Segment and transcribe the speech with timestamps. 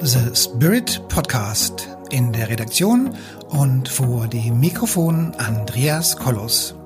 [0.00, 3.16] The Spirit Podcast in der Redaktion
[3.48, 6.76] und vor dem Mikrofon Andreas Kollos.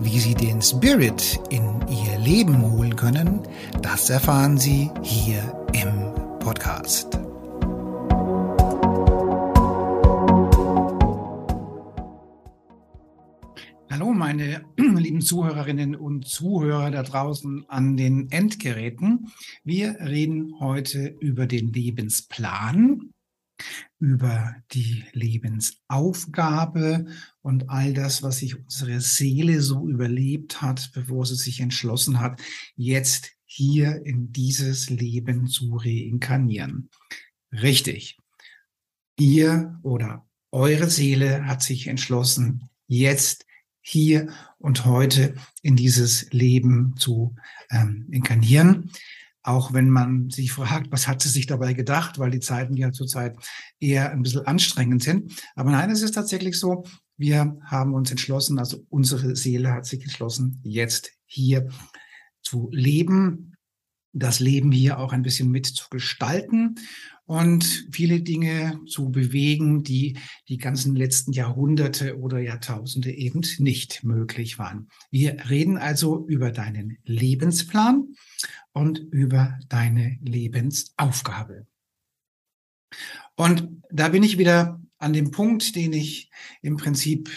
[0.00, 3.40] Wie Sie den Spirit in Ihr Leben holen können,
[3.80, 5.40] das erfahren Sie hier
[5.72, 7.18] im Podcast.
[13.90, 19.32] Hallo, meine lieben Zuhörerinnen und Zuhörer da draußen an den Endgeräten.
[19.62, 23.10] Wir reden heute über den Lebensplan,
[23.98, 27.06] über die Lebensaufgabe
[27.42, 32.40] und all das, was sich unsere Seele so überlebt hat, bevor sie sich entschlossen hat,
[32.76, 36.90] jetzt hier in dieses Leben zu reinkarnieren.
[37.52, 38.18] Richtig.
[39.18, 43.46] Ihr oder eure Seele hat sich entschlossen, jetzt
[43.86, 47.36] hier und heute in dieses Leben zu
[47.70, 48.90] ähm, inkarnieren.
[49.42, 52.92] Auch wenn man sich fragt, was hat sie sich dabei gedacht, weil die Zeiten ja
[52.92, 53.36] zurzeit
[53.78, 55.38] eher ein bisschen anstrengend sind.
[55.54, 56.84] Aber nein, es ist tatsächlich so,
[57.18, 61.68] wir haben uns entschlossen, also unsere Seele hat sich entschlossen, jetzt hier
[62.40, 63.53] zu leben,
[64.14, 66.76] das Leben hier auch ein bisschen mit zu gestalten
[67.26, 74.58] und viele Dinge zu bewegen, die die ganzen letzten Jahrhunderte oder Jahrtausende eben nicht möglich
[74.58, 74.88] waren.
[75.10, 78.14] Wir reden also über deinen Lebensplan
[78.72, 81.66] und über deine Lebensaufgabe.
[83.36, 86.30] Und da bin ich wieder an dem Punkt, den ich
[86.62, 87.30] im Prinzip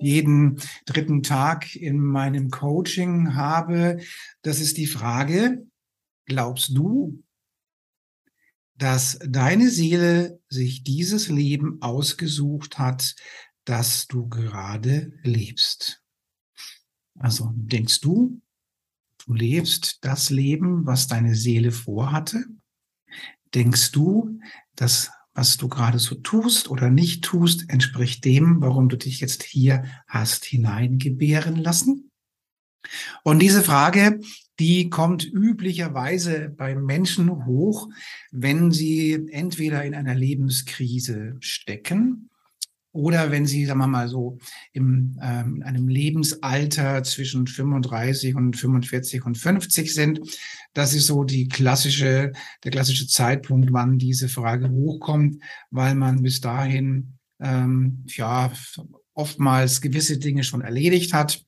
[0.00, 3.98] jeden dritten Tag in meinem Coaching habe.
[4.42, 5.64] Das ist die Frage,
[6.26, 7.22] glaubst du,
[8.76, 13.14] dass deine Seele sich dieses Leben ausgesucht hat,
[13.64, 16.02] das du gerade lebst.
[17.18, 18.40] Also denkst du,
[19.24, 22.44] du lebst das Leben, was deine Seele vorhatte?
[23.54, 24.40] Denkst du,
[24.74, 29.42] dass was du gerade so tust oder nicht tust, entspricht dem, warum du dich jetzt
[29.42, 32.12] hier hast hineingebären lassen?
[33.24, 34.20] Und diese Frage,
[34.58, 37.88] die kommt üblicherweise bei Menschen hoch,
[38.30, 42.30] wenn sie entweder in einer Lebenskrise stecken
[42.92, 44.38] oder wenn sie, sagen wir mal so,
[44.72, 50.20] im, ähm, in einem Lebensalter zwischen 35 und 45 und 50 sind.
[50.74, 52.30] Das ist so die klassische,
[52.62, 55.42] der klassische Zeitpunkt, wann diese Frage hochkommt,
[55.72, 58.52] weil man bis dahin ähm, ja
[59.12, 61.44] oftmals gewisse Dinge schon erledigt hat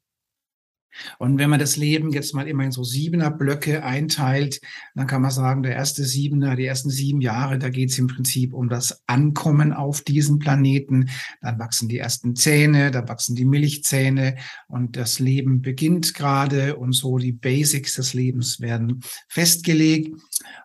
[1.19, 4.61] und wenn man das Leben jetzt mal immer in so siebener Blöcke einteilt,
[4.95, 8.07] dann kann man sagen, der erste Siebener, die ersten sieben Jahre, da geht es im
[8.07, 11.11] Prinzip um das Ankommen auf diesen Planeten.
[11.41, 14.37] Dann wachsen die ersten Zähne, da wachsen die Milchzähne
[14.69, 20.17] und das Leben beginnt gerade und so die Basics des Lebens werden festgelegt.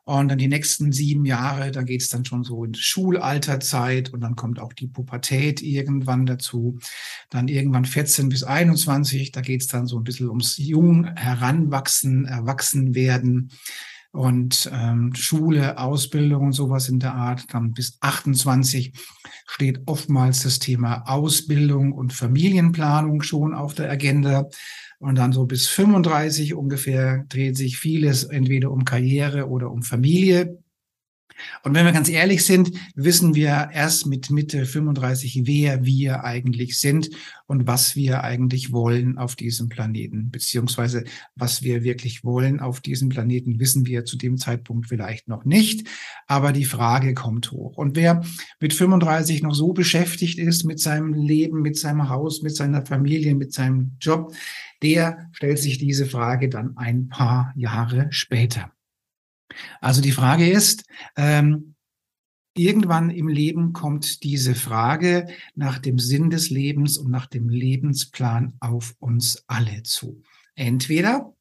[0.04, 4.22] Und dann die nächsten sieben Jahre, da geht es dann schon so in Schulalterzeit und
[4.22, 6.80] dann kommt auch die Pubertät irgendwann dazu.
[7.30, 12.26] Dann irgendwann 14 bis 21, da geht es dann so ein bisschen ums Jung heranwachsen,
[12.26, 13.52] erwachsen werden
[14.12, 17.46] und ähm, Schule, Ausbildung und sowas in der Art.
[17.54, 18.94] Dann bis 28
[19.48, 24.50] steht oftmals das Thema Ausbildung und Familienplanung schon auf der Agenda.
[25.00, 30.61] Und dann so bis 35 ungefähr dreht sich vieles entweder um Karriere oder um Familie.
[31.64, 36.80] Und wenn wir ganz ehrlich sind, wissen wir erst mit Mitte 35, wer wir eigentlich
[36.80, 37.10] sind
[37.48, 41.04] und was wir eigentlich wollen auf diesem Planeten, beziehungsweise
[41.36, 45.88] was wir wirklich wollen auf diesem Planeten, wissen wir zu dem Zeitpunkt vielleicht noch nicht.
[46.28, 47.78] Aber die Frage kommt hoch.
[47.78, 48.24] Und wer
[48.60, 53.36] mit 35 noch so beschäftigt ist mit seinem Leben, mit seinem Haus, mit seiner Familie,
[53.36, 54.34] mit seinem Job,
[54.82, 58.72] der stellt sich diese Frage dann ein paar Jahre später.
[59.80, 60.86] Also die Frage ist,
[61.16, 61.76] ähm,
[62.56, 68.54] irgendwann im Leben kommt diese Frage nach dem Sinn des Lebens und nach dem Lebensplan
[68.60, 70.22] auf uns alle zu.
[70.56, 71.34] Entweder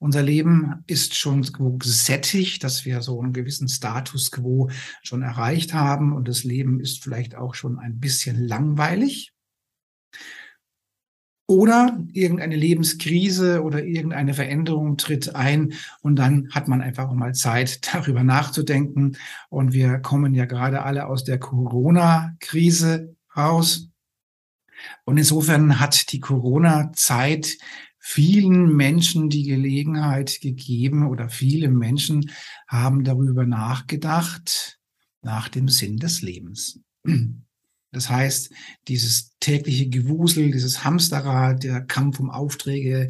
[0.00, 1.42] unser Leben ist schon
[1.78, 4.70] gesättigt, dass wir so einen gewissen Status quo
[5.02, 9.32] schon erreicht haben und das Leben ist vielleicht auch schon ein bisschen langweilig.
[11.50, 15.72] Oder irgendeine Lebenskrise oder irgendeine Veränderung tritt ein
[16.02, 19.16] und dann hat man einfach mal Zeit, darüber nachzudenken.
[19.48, 23.88] Und wir kommen ja gerade alle aus der Corona-Krise raus.
[25.06, 27.56] Und insofern hat die Corona-Zeit
[27.98, 32.30] vielen Menschen die Gelegenheit gegeben oder viele Menschen
[32.66, 34.78] haben darüber nachgedacht,
[35.22, 36.80] nach dem Sinn des Lebens.
[37.90, 38.50] Das heißt,
[38.86, 43.08] dieses tägliche Gewusel, dieses Hamsterrad, der Kampf um Aufträge,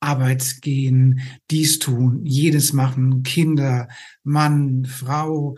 [0.00, 3.88] Arbeit gehen, dies tun, jedes machen, Kinder,
[4.22, 5.56] Mann, Frau,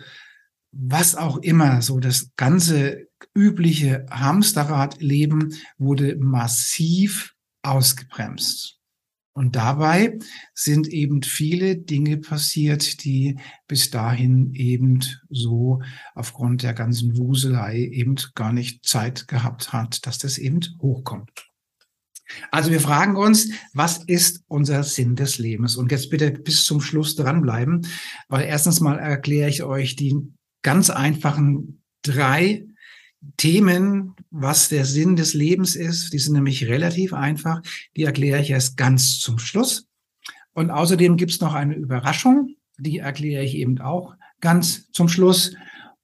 [0.73, 8.82] was auch immer, so das ganze übliche Hamsterradleben wurde massiv ausgebremst.
[9.35, 10.19] Und dabei
[10.55, 15.01] sind eben viele Dinge passiert, die bis dahin eben
[15.31, 15.81] so
[16.15, 21.31] aufgrund der ganzen Wuselei eben gar nicht Zeit gehabt hat, dass das eben hochkommt.
[22.51, 25.77] Also wir fragen uns, was ist unser Sinn des Lebens?
[25.77, 27.87] Und jetzt bitte bis zum Schluss dranbleiben,
[28.29, 30.17] weil erstens mal erkläre ich euch die
[30.63, 32.67] ganz einfachen drei
[33.37, 36.13] Themen, was der Sinn des Lebens ist.
[36.13, 37.63] Die sind nämlich relativ einfach.
[37.97, 39.87] Die erkläre ich erst ganz zum Schluss.
[40.55, 42.57] Und außerdem gibt es noch eine Überraschung.
[42.79, 45.55] Die erkläre ich eben auch ganz zum Schluss.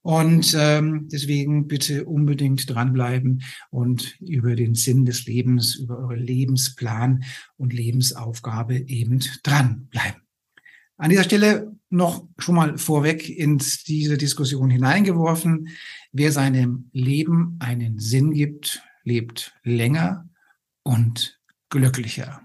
[0.02, 7.24] Und ähm, deswegen bitte unbedingt dranbleiben und über den Sinn des Lebens, über eure Lebensplan
[7.56, 10.27] und Lebensaufgabe eben dranbleiben.
[10.98, 15.68] An dieser Stelle noch schon mal vorweg in diese Diskussion hineingeworfen.
[16.12, 20.28] Wer seinem Leben einen Sinn gibt, lebt länger
[20.82, 21.40] und
[21.70, 22.42] glücklicher.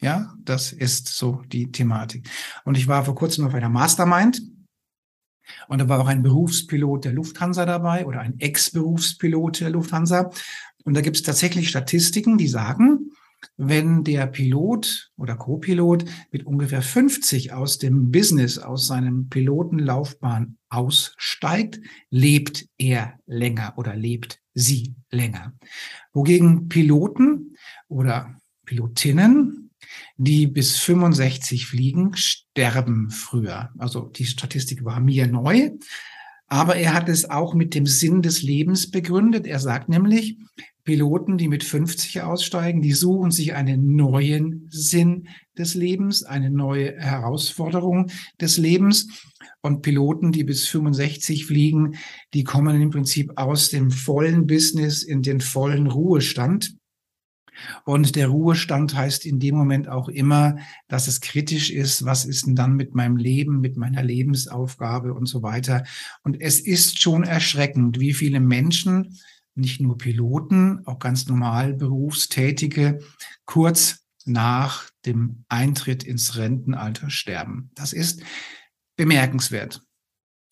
[0.00, 2.28] Ja, das ist so die Thematik.
[2.64, 4.42] Und ich war vor kurzem auf einer Mastermind
[5.68, 10.30] und da war auch ein Berufspilot der Lufthansa dabei oder ein Ex-Berufspilot der Lufthansa.
[10.84, 13.12] Und da gibt es tatsächlich Statistiken, die sagen,
[13.56, 21.80] wenn der Pilot oder Co-Pilot mit ungefähr 50 aus dem Business, aus seinem Pilotenlaufbahn aussteigt,
[22.10, 25.54] lebt er länger oder lebt sie länger.
[26.12, 27.56] Wogegen Piloten
[27.88, 29.70] oder Pilotinnen,
[30.16, 33.70] die bis 65 fliegen, sterben früher.
[33.78, 35.70] Also die Statistik war mir neu.
[36.46, 39.46] Aber er hat es auch mit dem Sinn des Lebens begründet.
[39.46, 40.38] Er sagt nämlich,
[40.84, 46.98] Piloten, die mit 50 aussteigen, die suchen sich einen neuen Sinn des Lebens, eine neue
[46.98, 48.10] Herausforderung
[48.40, 49.08] des Lebens.
[49.62, 51.96] Und Piloten, die bis 65 fliegen,
[52.34, 56.76] die kommen im Prinzip aus dem vollen Business in den vollen Ruhestand.
[57.84, 60.56] Und der Ruhestand heißt in dem Moment auch immer,
[60.88, 65.26] dass es kritisch ist, was ist denn dann mit meinem Leben, mit meiner Lebensaufgabe und
[65.26, 65.84] so weiter.
[66.22, 69.16] Und es ist schon erschreckend, wie viele Menschen
[69.54, 73.00] nicht nur Piloten, auch ganz normal Berufstätige
[73.44, 77.70] kurz nach dem Eintritt ins Rentenalter sterben.
[77.74, 78.22] Das ist
[78.96, 79.82] bemerkenswert.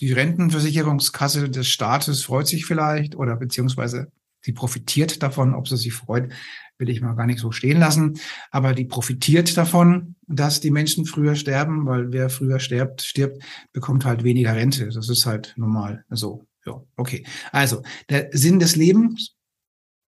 [0.00, 4.10] Die Rentenversicherungskasse des Staates freut sich vielleicht oder beziehungsweise
[4.40, 5.54] sie profitiert davon.
[5.54, 6.32] Ob sie sich freut,
[6.78, 8.18] will ich mal gar nicht so stehen lassen.
[8.50, 14.04] Aber die profitiert davon, dass die Menschen früher sterben, weil wer früher stirbt, stirbt, bekommt
[14.04, 14.88] halt weniger Rente.
[14.88, 16.44] Das ist halt normal so.
[16.66, 17.26] Ja, okay.
[17.50, 19.34] Also, der Sinn des Lebens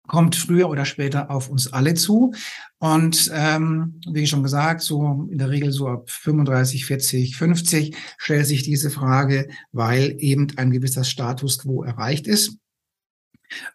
[0.08, 2.34] kommt früher oder später auf uns alle zu.
[2.80, 8.46] Und ähm, wie schon gesagt, so in der Regel so ab 35, 40, 50 stellt
[8.46, 12.58] sich diese Frage, weil eben ein gewisser Status quo erreicht ist.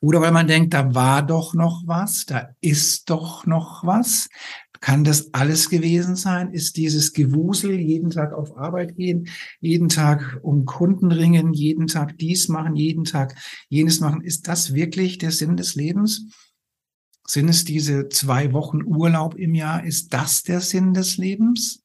[0.00, 4.28] Oder weil man denkt, da war doch noch was, da ist doch noch was.
[4.80, 6.52] Kann das alles gewesen sein?
[6.52, 9.28] Ist dieses Gewusel, jeden Tag auf Arbeit gehen,
[9.60, 13.36] jeden Tag um Kunden ringen, jeden Tag dies machen, jeden Tag
[13.68, 16.26] jenes machen, ist das wirklich der Sinn des Lebens?
[17.26, 19.84] Sind es diese zwei Wochen Urlaub im Jahr?
[19.84, 21.82] Ist das der Sinn des Lebens?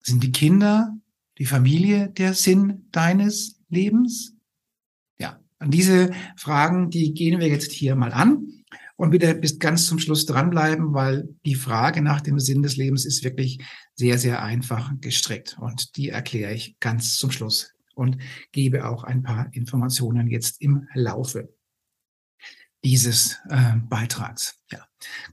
[0.00, 0.96] Sind die Kinder,
[1.38, 4.34] die Familie der Sinn deines Lebens?
[5.18, 8.64] Ja, an diese Fragen, die gehen wir jetzt hier mal an.
[8.98, 13.04] Und bitte bis ganz zum Schluss dranbleiben, weil die Frage nach dem Sinn des Lebens
[13.04, 13.60] ist wirklich
[13.94, 15.56] sehr, sehr einfach gestrickt.
[15.60, 18.18] Und die erkläre ich ganz zum Schluss und
[18.50, 21.48] gebe auch ein paar Informationen jetzt im Laufe
[22.82, 24.56] dieses äh, Beitrags.
[24.72, 24.84] Ja,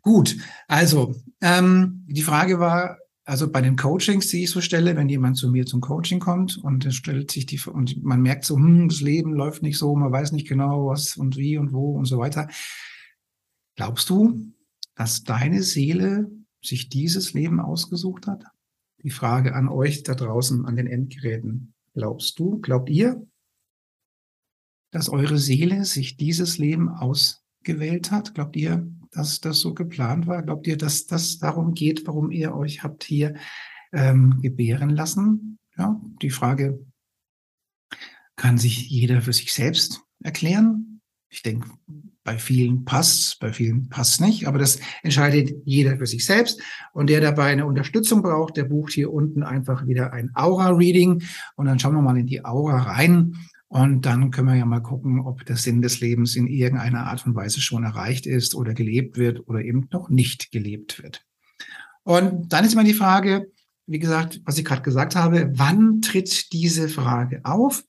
[0.04, 0.38] gut.
[0.68, 5.38] Also ähm, die Frage war, also bei den Coachings, die ich so stelle, wenn jemand
[5.38, 9.02] zu mir zum Coaching kommt und stellt sich die und man merkt so, hm, das
[9.02, 12.20] Leben läuft nicht so, man weiß nicht genau was und wie und wo und so
[12.20, 12.48] weiter,
[13.76, 14.54] Glaubst du,
[14.96, 18.44] dass deine Seele sich dieses Leben ausgesucht hat?
[19.04, 21.74] Die Frage an euch da draußen an den Endgeräten.
[21.94, 23.26] Glaubst du, glaubt ihr,
[24.92, 28.34] dass eure Seele sich dieses Leben ausgewählt hat?
[28.34, 30.42] Glaubt ihr, dass das so geplant war?
[30.42, 33.36] Glaubt ihr, dass das darum geht, warum ihr euch habt hier
[33.92, 35.60] ähm, gebären lassen?
[35.78, 36.86] Ja, die Frage
[38.36, 41.02] kann sich jeder für sich selbst erklären.
[41.30, 41.70] Ich denke,
[42.26, 46.60] bei vielen passt bei vielen passt nicht, aber das entscheidet jeder für sich selbst.
[46.92, 51.24] Und der dabei eine Unterstützung braucht, der bucht hier unten einfach wieder ein Aura-Reading
[51.56, 53.36] und dann schauen wir mal in die Aura rein.
[53.68, 57.26] Und dann können wir ja mal gucken, ob der Sinn des Lebens in irgendeiner Art
[57.26, 61.24] und Weise schon erreicht ist oder gelebt wird oder eben noch nicht gelebt wird.
[62.04, 63.52] Und dann ist immer die Frage,
[63.86, 67.84] wie gesagt, was ich gerade gesagt habe, wann tritt diese Frage auf?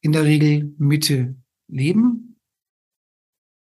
[0.00, 1.34] In der Regel Mitte
[1.68, 2.31] Leben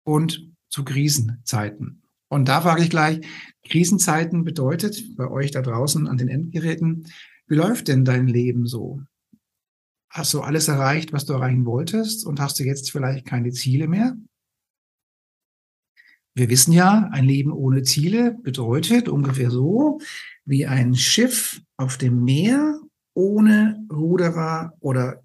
[0.06, 2.02] und zu Krisenzeiten.
[2.28, 3.20] Und da frage ich gleich,
[3.68, 7.06] Krisenzeiten bedeutet bei euch da draußen an den Endgeräten,
[7.48, 9.02] wie läuft denn dein Leben so?
[10.10, 13.86] Hast du alles erreicht, was du erreichen wolltest und hast du jetzt vielleicht keine Ziele
[13.86, 14.16] mehr?
[16.34, 20.00] Wir wissen ja, ein Leben ohne Ziele bedeutet ungefähr so
[20.44, 22.80] wie ein Schiff auf dem Meer
[23.14, 25.22] ohne Ruderer oder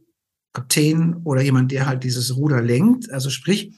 [0.53, 3.11] Kapitän oder jemand, der halt dieses Ruder lenkt.
[3.11, 3.73] Also sprich,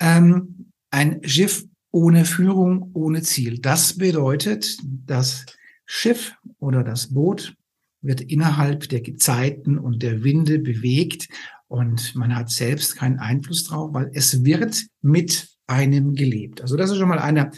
[0.00, 3.58] ähm, ein Schiff ohne Führung, ohne Ziel.
[3.58, 5.46] Das bedeutet, das
[5.86, 7.54] Schiff oder das Boot
[8.00, 11.28] wird innerhalb der Gezeiten und der Winde bewegt
[11.68, 16.60] und man hat selbst keinen Einfluss drauf, weil es wird mit einem gelebt.
[16.60, 17.50] Also das ist schon mal einer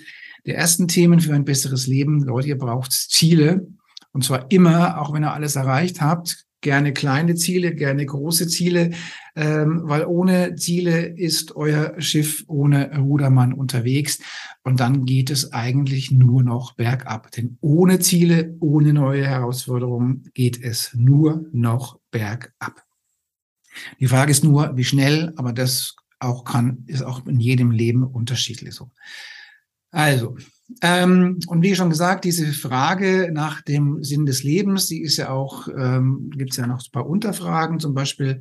[0.46, 2.22] der ersten Themen für ein besseres Leben.
[2.22, 3.66] Leute, ihr braucht Ziele.
[4.12, 8.90] Und zwar immer, auch wenn ihr alles erreicht habt, gerne kleine Ziele, gerne große Ziele,
[9.36, 14.18] ähm, weil ohne Ziele ist euer Schiff ohne Rudermann unterwegs
[14.64, 17.30] und dann geht es eigentlich nur noch bergab.
[17.30, 22.82] Denn ohne Ziele, ohne neue Herausforderungen geht es nur noch bergab.
[24.00, 28.02] Die Frage ist nur, wie schnell, aber das auch kann, ist auch in jedem Leben
[28.02, 28.90] unterschiedlich so.
[29.92, 30.36] Also,
[30.82, 35.30] ähm, und wie schon gesagt, diese Frage nach dem Sinn des Lebens, die ist ja
[35.30, 38.40] auch, ähm, gibt es ja noch ein paar Unterfragen, zum Beispiel,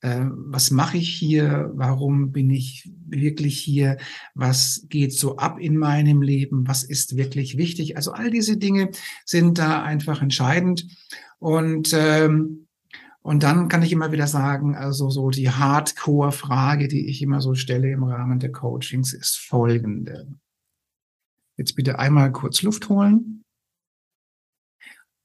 [0.00, 3.98] äh, was mache ich hier, warum bin ich wirklich hier,
[4.34, 7.96] was geht so ab in meinem Leben, was ist wirklich wichtig.
[7.96, 8.90] Also all diese Dinge
[9.24, 10.86] sind da einfach entscheidend.
[11.38, 12.64] Und ähm,
[13.20, 17.54] und dann kann ich immer wieder sagen, also so die Hardcore-Frage, die ich immer so
[17.54, 20.28] stelle im Rahmen der Coachings, ist folgende.
[21.58, 23.44] Jetzt bitte einmal kurz Luft holen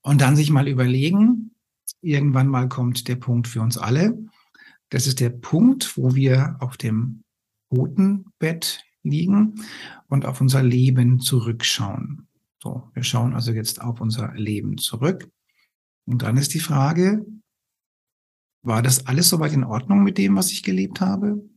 [0.01, 1.55] und dann sich mal überlegen,
[2.01, 4.17] irgendwann mal kommt der Punkt für uns alle.
[4.89, 7.23] Das ist der Punkt, wo wir auf dem
[7.69, 9.63] Totenbett liegen
[10.07, 12.27] und auf unser Leben zurückschauen.
[12.61, 15.29] So, wir schauen also jetzt auf unser Leben zurück.
[16.05, 17.25] Und dann ist die Frage,
[18.63, 21.47] war das alles soweit in Ordnung mit dem, was ich gelebt habe?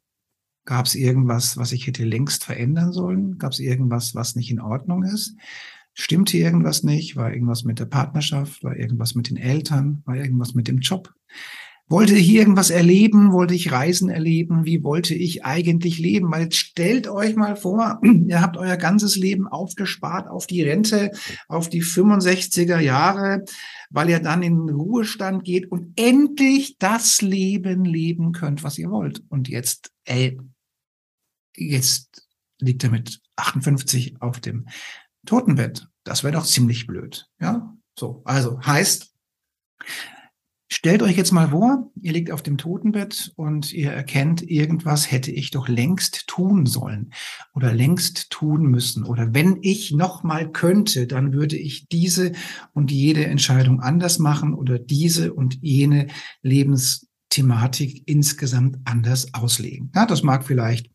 [0.67, 3.39] Gab es irgendwas, was ich hätte längst verändern sollen?
[3.39, 5.37] Gab es irgendwas, was nicht in Ordnung ist?
[5.95, 7.17] Stimmte irgendwas nicht?
[7.17, 8.63] War irgendwas mit der Partnerschaft?
[8.63, 10.03] War irgendwas mit den Eltern?
[10.05, 11.15] War irgendwas mit dem Job?
[11.89, 13.33] Wollte ich irgendwas erleben?
[13.33, 14.65] Wollte ich Reisen erleben?
[14.65, 16.33] Wie wollte ich eigentlich leben?
[16.33, 21.13] Weil stellt euch mal vor, ihr habt euer ganzes Leben aufgespart auf die Rente,
[21.47, 23.45] auf die 65er Jahre,
[23.89, 29.23] weil ihr dann in Ruhestand geht und endlich das Leben leben könnt, was ihr wollt.
[29.29, 30.41] Und jetzt, ey,
[31.57, 32.29] jetzt
[32.61, 34.67] liegt er mit 58 auf dem
[35.27, 35.89] Totenbett.
[36.05, 37.29] Das wäre doch ziemlich blöd.
[37.41, 38.23] Ja, so.
[38.25, 39.13] Also heißt,
[40.69, 45.31] Stellt euch jetzt mal vor, ihr liegt auf dem Totenbett und ihr erkennt, irgendwas hätte
[45.31, 47.13] ich doch längst tun sollen
[47.55, 49.05] oder längst tun müssen.
[49.05, 52.33] Oder wenn ich noch mal könnte, dann würde ich diese
[52.73, 56.09] und jede Entscheidung anders machen oder diese und jene
[56.43, 59.93] Lebensthematik insgesamt anders auslegen.
[59.95, 60.91] Ja, das mag vielleicht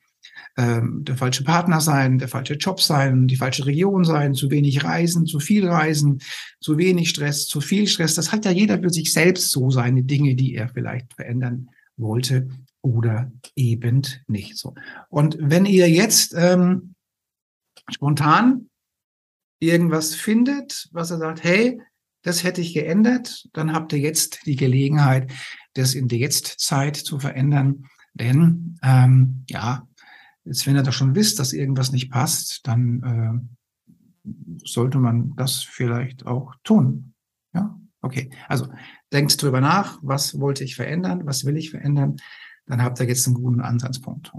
[0.58, 4.84] ähm, der falsche Partner sein, der falsche Job sein, die falsche Region sein, zu wenig
[4.84, 6.22] Reisen, zu viel Reisen,
[6.60, 8.16] zu wenig Stress, zu viel Stress.
[8.16, 12.50] Das hat ja jeder für sich selbst so seine Dinge, die er vielleicht verändern wollte
[12.82, 14.74] oder eben nicht so.
[15.10, 16.96] Und wenn ihr jetzt ähm,
[17.90, 18.70] spontan
[19.60, 21.80] irgendwas findet, was er sagt, hey,
[22.24, 25.32] das hätte ich geändert, dann habt ihr jetzt die Gelegenheit,
[25.74, 27.86] das in der Jetztzeit zu verändern.
[28.14, 29.88] Denn ähm, ja,
[30.44, 33.04] Jetzt, wenn ihr doch schon wisst, dass irgendwas nicht passt, dann
[34.26, 34.30] äh,
[34.64, 37.14] sollte man das vielleicht auch tun.
[37.54, 38.32] Ja, okay.
[38.48, 38.68] Also
[39.12, 42.18] denkt drüber nach, was wollte ich verändern, was will ich verändern,
[42.66, 44.32] dann habt ihr jetzt einen guten Ansatzpunkt.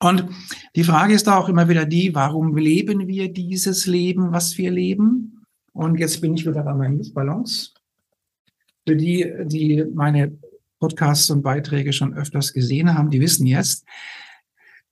[0.00, 0.28] Und
[0.76, 4.70] die Frage ist da auch immer wieder die, warum leben wir dieses Leben, was wir
[4.70, 5.44] leben?
[5.72, 7.74] Und jetzt bin ich wieder bei meinen Luftballons.
[8.86, 10.38] Für die, die meine
[10.78, 13.84] Podcasts und Beiträge schon öfters gesehen haben, die wissen jetzt,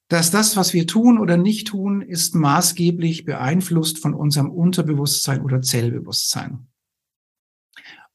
[0.09, 5.63] dass das, was wir tun oder nicht tun, ist maßgeblich beeinflusst von unserem Unterbewusstsein oder
[5.63, 6.69] Zellbewusstsein.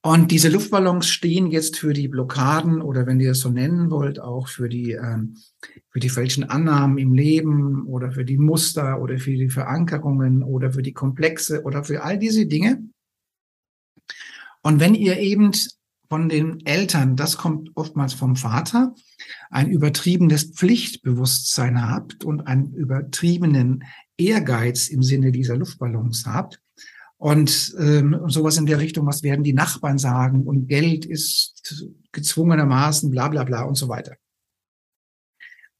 [0.03, 4.19] Und diese Luftballons stehen jetzt für die Blockaden oder wenn ihr es so nennen wollt,
[4.19, 5.37] auch für die, ähm,
[5.89, 10.73] für die falschen Annahmen im Leben oder für die Muster oder für die Verankerungen oder
[10.73, 12.83] für die Komplexe oder für all diese Dinge.
[14.63, 15.51] Und wenn ihr eben
[16.11, 18.93] von den Eltern, das kommt oftmals vom Vater,
[19.49, 23.85] ein übertriebenes Pflichtbewusstsein habt und einen übertriebenen
[24.17, 26.61] Ehrgeiz im Sinne dieser Luftballons habt
[27.15, 33.09] und ähm, sowas in der Richtung, was werden die Nachbarn sagen und Geld ist gezwungenermaßen
[33.09, 34.17] bla bla bla und so weiter.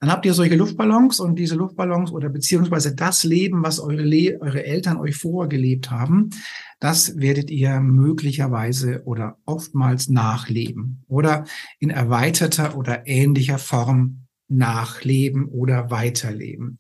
[0.02, 4.40] Dann habt ihr solche Luftballons und diese Luftballons oder beziehungsweise das Leben, was eure, Le
[4.42, 6.32] eure Eltern euch vorgelebt haben,
[6.80, 11.46] das werdet ihr möglicherweise oder oftmals nachleben oder
[11.78, 16.80] in erweiterter oder ähnlicher Form nachleben oder weiterleben.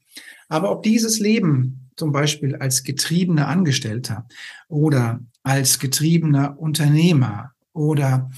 [0.49, 4.25] Aber ob dieses Leben zum Beispiel als getriebener Angestellter
[4.67, 8.31] oder als getriebener Unternehmer oder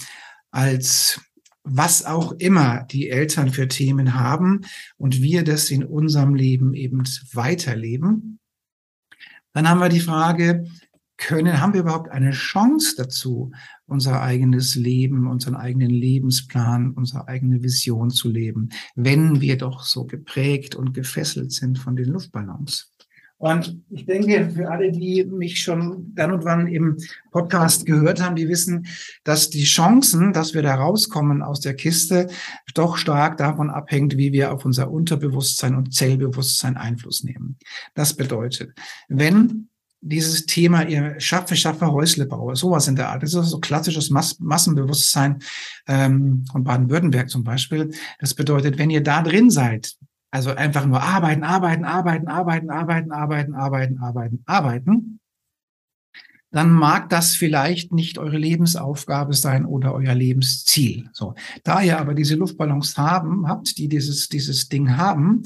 [0.52, 1.22] als
[1.64, 4.62] was auch immer die Eltern für Themen haben
[4.98, 8.40] und wir das in unserem Leben eben weiterleben,
[9.54, 10.66] dann haben wir die Frage,
[11.18, 13.52] können, haben wir überhaupt eine Chance dazu,
[13.86, 20.06] unser eigenes Leben, unseren eigenen Lebensplan, unsere eigene Vision zu leben, wenn wir doch so
[20.06, 22.93] geprägt und gefesselt sind von den Luftballons?
[23.44, 26.96] Und ich denke, für alle, die mich schon dann und wann im
[27.30, 28.88] Podcast gehört haben, die wissen,
[29.26, 32.30] dass die Chancen, dass wir da rauskommen aus der Kiste,
[32.74, 37.58] doch stark davon abhängt, wie wir auf unser Unterbewusstsein und Zellbewusstsein Einfluss nehmen.
[37.96, 38.72] Das bedeutet,
[39.10, 39.68] wenn
[40.00, 43.24] dieses Thema, ihr schaffe, schaffe, Häusle baue, sowas in der Art.
[43.24, 45.40] Das ist so klassisches Mass Massenbewusstsein
[45.90, 47.92] ähm, von Baden-Württemberg zum Beispiel.
[48.20, 49.98] Das bedeutet, wenn ihr da drin seid,
[50.34, 55.20] also einfach nur arbeiten, arbeiten, arbeiten, arbeiten, arbeiten, arbeiten, arbeiten, arbeiten, arbeiten.
[56.50, 61.10] Dann mag das vielleicht nicht eure Lebensaufgabe sein oder euer Lebensziel.
[61.14, 61.36] So.
[61.64, 65.44] Da ihr aber diese Luftballons haben, habt, die dieses, dieses Ding haben,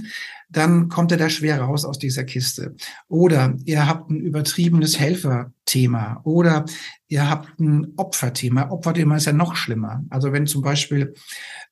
[0.50, 2.76] dann kommt ihr da schwer raus aus dieser Kiste.
[3.10, 6.64] Oder ihr habt ein übertriebenes Helferthema oder
[7.10, 8.70] ihr habt ein Opferthema.
[8.72, 10.06] Opferthema ist ja noch schlimmer.
[10.10, 11.14] Also wenn zum Beispiel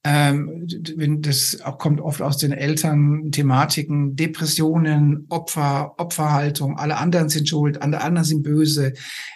[0.05, 7.49] wenn das auch kommt oft aus den Eltern Thematiken, Depressionen, Opfer, Opferhaltung, alle anderen sind
[7.49, 8.93] schuld, alle anderen sind böse,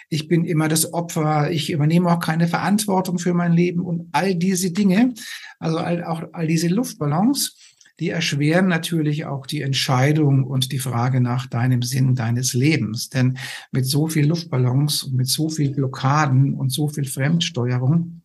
[0.08, 3.80] ich bin immer das Opfer, ich übernehme auch keine Verantwortung für mein Leben.
[3.80, 5.14] Und all diese Dinge,
[5.58, 7.56] also all, auch all diese Luftballons,
[7.98, 13.08] die erschweren natürlich auch die Entscheidung und die Frage nach deinem Sinn deines Lebens.
[13.08, 13.38] Denn
[13.72, 18.19] mit so viel Luftballons und mit so viel Blockaden und so viel Fremdsteuerung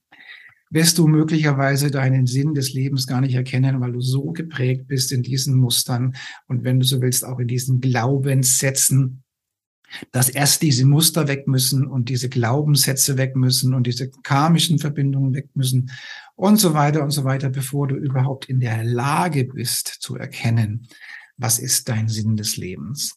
[0.76, 5.14] wirst du möglicherweise deinen Sinn des Lebens gar nicht erkennen, weil du so geprägt bist
[5.14, 6.16] in diesen Mustern
[6.48, 9.24] und wenn du so willst, auch in diesen Glaubenssätzen,
[10.12, 15.34] dass erst diese Muster weg müssen und diese Glaubenssätze weg müssen und diese karmischen Verbindungen
[15.34, 15.92] weg müssen
[16.36, 20.90] und so weiter und so weiter, bevor du überhaupt in der Lage bist zu erkennen,
[21.38, 23.16] was ist dein Sinn des Lebens.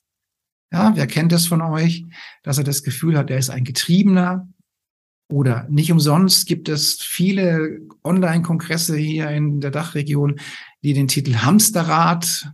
[0.70, 2.04] Ja, wer kennt das von euch,
[2.44, 4.46] dass er das Gefühl hat, er ist ein Getriebener,
[5.28, 10.40] oder nicht umsonst gibt es viele Online-Kongresse hier in der Dachregion,
[10.82, 12.50] die den Titel Hamsterrad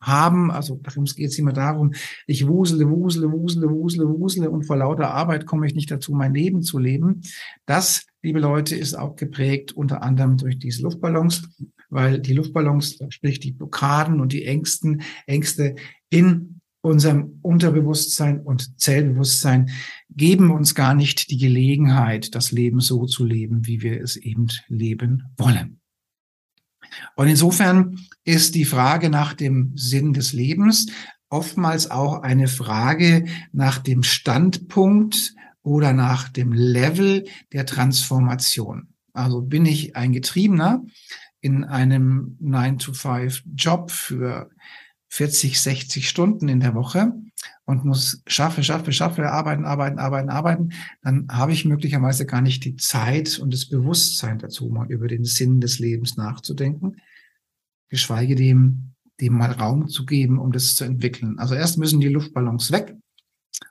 [0.00, 0.50] haben.
[0.50, 1.92] Also darum geht es immer darum,
[2.26, 6.34] ich wusele, wusele, wusele, wusele, wusele und vor lauter Arbeit komme ich nicht dazu, mein
[6.34, 7.22] Leben zu leben.
[7.66, 11.48] Das, liebe Leute, ist auch geprägt unter anderem durch diese Luftballons,
[11.90, 15.74] weil die Luftballons, sprich die Blockaden und die Ängsten, Ängste
[16.10, 19.70] in unserem Unterbewusstsein und Zellbewusstsein
[20.10, 24.46] geben uns gar nicht die Gelegenheit, das Leben so zu leben, wie wir es eben
[24.68, 25.80] leben wollen.
[27.16, 30.86] Und insofern ist die Frage nach dem Sinn des Lebens
[31.28, 38.88] oftmals auch eine Frage nach dem Standpunkt oder nach dem Level der Transformation.
[39.12, 40.84] Also bin ich ein Getriebener
[41.40, 44.50] in einem 9-to-5-Job für
[45.08, 47.12] 40, 60 Stunden in der Woche
[47.64, 50.68] und muss schaffe, schaffe, schaffe, arbeiten, arbeiten, arbeiten, arbeiten,
[51.02, 55.24] dann habe ich möglicherweise gar nicht die Zeit und das Bewusstsein dazu, mal über den
[55.24, 56.96] Sinn des Lebens nachzudenken,
[57.88, 61.38] geschweige dem, dem mal Raum zu geben, um das zu entwickeln.
[61.38, 62.96] Also erst müssen die Luftballons weg.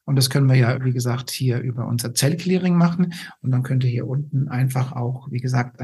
[0.05, 3.13] Und das können wir ja, wie gesagt, hier über unser Zellclearing machen.
[3.41, 5.79] Und dann könnt ihr hier unten einfach auch, wie gesagt,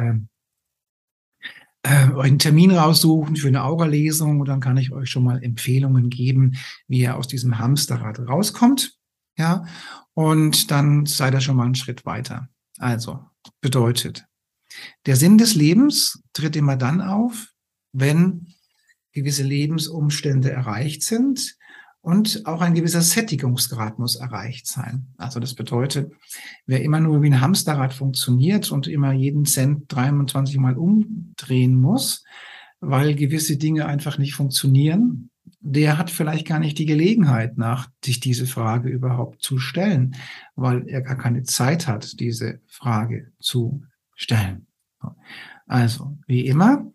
[1.83, 5.43] äh, euch einen Termin raussuchen für eine Aura-Lesung und dann kann ich euch schon mal
[5.43, 6.55] Empfehlungen geben,
[6.87, 8.97] wie ihr aus diesem Hamsterrad rauskommt.
[9.37, 9.65] Ja,
[10.13, 12.49] und dann seid ihr schon mal einen Schritt weiter.
[12.77, 13.19] Also,
[13.61, 14.25] bedeutet,
[15.05, 17.49] der Sinn des Lebens tritt immer dann auf,
[17.91, 18.47] wenn
[19.11, 21.55] gewisse Lebensumstände erreicht sind,
[22.03, 25.07] und auch ein gewisser Sättigungsgrad muss erreicht sein.
[25.17, 26.11] Also das bedeutet,
[26.65, 32.25] wer immer nur wie ein Hamsterrad funktioniert und immer jeden Cent 23 Mal umdrehen muss,
[32.81, 35.29] weil gewisse Dinge einfach nicht funktionieren,
[35.61, 40.17] der hat vielleicht gar nicht die Gelegenheit, nach sich diese Frage überhaupt zu stellen,
[40.57, 43.81] weil er gar keine Zeit hat, diese Frage zu
[44.13, 44.67] stellen.
[45.67, 46.91] Also, wie immer,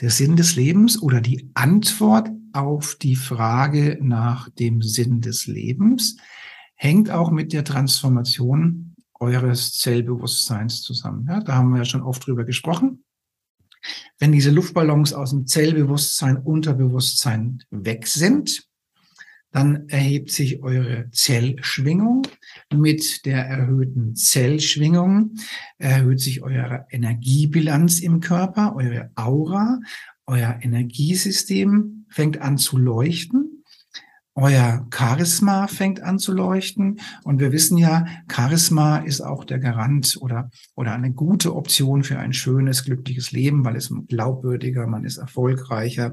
[0.00, 6.16] der Sinn des Lebens oder die Antwort auf die Frage nach dem Sinn des Lebens
[6.74, 11.26] hängt auch mit der Transformation eures Zellbewusstseins zusammen.
[11.28, 13.04] Ja, da haben wir ja schon oft drüber gesprochen.
[14.18, 18.68] Wenn diese Luftballons aus dem Zellbewusstsein, Unterbewusstsein weg sind,
[19.50, 22.22] dann erhebt sich eure Zellschwingung.
[22.72, 25.34] Mit der erhöhten Zellschwingung
[25.78, 29.80] erhöht sich eure Energiebilanz im Körper, eure Aura,
[30.26, 33.58] euer Energiesystem fängt an zu leuchten
[34.40, 37.00] euer Charisma fängt an zu leuchten.
[37.24, 42.20] Und wir wissen ja, Charisma ist auch der Garant oder, oder eine gute Option für
[42.20, 46.12] ein schönes, glückliches Leben, weil es glaubwürdiger, man ist erfolgreicher.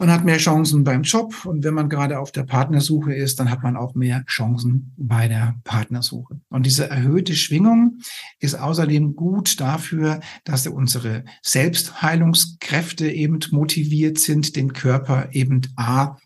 [0.00, 3.50] Man hat mehr Chancen beim Job und wenn man gerade auf der Partnersuche ist, dann
[3.50, 6.40] hat man auch mehr Chancen bei der Partnersuche.
[6.48, 7.98] Und diese erhöhte Schwingung
[8.38, 16.16] ist außerdem gut dafür, dass unsere Selbstheilungskräfte eben motiviert sind, den Körper eben A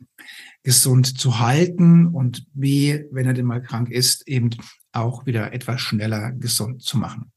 [0.63, 4.51] gesund zu halten und B, wenn er denn mal krank ist, eben
[4.93, 7.32] auch wieder etwas schneller gesund zu machen.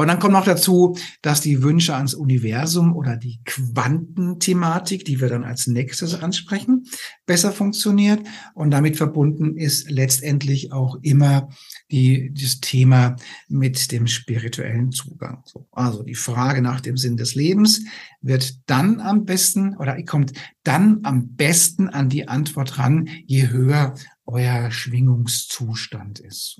[0.00, 5.28] Und dann kommt noch dazu, dass die Wünsche ans Universum oder die Quantenthematik, die wir
[5.28, 6.86] dann als nächstes ansprechen,
[7.26, 8.26] besser funktioniert.
[8.54, 11.50] Und damit verbunden ist letztendlich auch immer
[11.90, 13.16] die, das Thema
[13.48, 15.44] mit dem spirituellen Zugang.
[15.70, 17.84] Also die Frage nach dem Sinn des Lebens
[18.22, 20.32] wird dann am besten oder kommt
[20.62, 23.92] dann am besten an die Antwort ran, je höher
[24.24, 26.58] euer Schwingungszustand ist.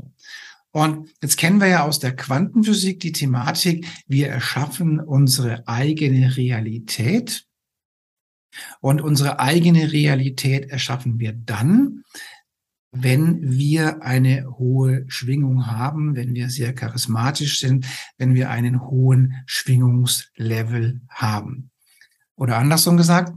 [0.73, 7.45] Und jetzt kennen wir ja aus der Quantenphysik die Thematik, wir erschaffen unsere eigene Realität.
[8.81, 12.03] Und unsere eigene Realität erschaffen wir dann,
[12.93, 17.87] wenn wir eine hohe Schwingung haben, wenn wir sehr charismatisch sind,
[18.19, 21.71] wenn wir einen hohen Schwingungslevel haben.
[22.37, 23.33] Oder andersrum gesagt,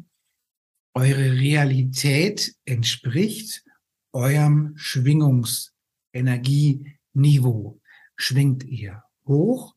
[0.96, 3.64] eure Realität entspricht
[4.12, 7.80] eurem Schwingungsenergie Niveau.
[8.16, 9.76] Schwingt ihr hoch,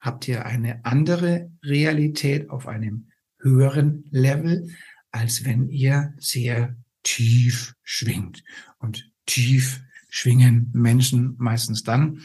[0.00, 4.68] habt ihr eine andere Realität auf einem höheren Level,
[5.10, 8.42] als wenn ihr sehr tief schwingt.
[8.78, 12.22] Und tief schwingen Menschen meistens dann,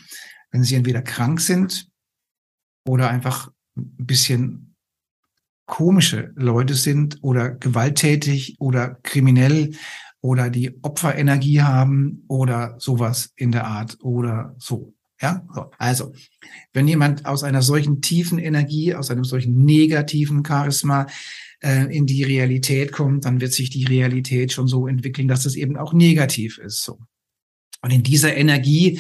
[0.52, 1.90] wenn sie entweder krank sind
[2.86, 4.76] oder einfach ein bisschen
[5.66, 9.76] komische Leute sind oder gewalttätig oder kriminell
[10.26, 14.96] oder die Opferenergie haben oder sowas in der Art oder so.
[15.22, 15.70] Ja, so.
[15.78, 16.14] also
[16.74, 21.06] wenn jemand aus einer solchen tiefen Energie, aus einem solchen negativen Charisma
[21.62, 25.56] äh, in die Realität kommt, dann wird sich die Realität schon so entwickeln, dass es
[25.56, 26.82] eben auch negativ ist.
[26.82, 26.98] So.
[27.84, 29.00] Und in dieser Energie